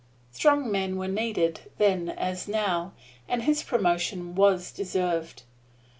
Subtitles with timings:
[0.31, 2.91] Strong men were needed then as now,
[3.29, 5.43] and his promotion was deserved.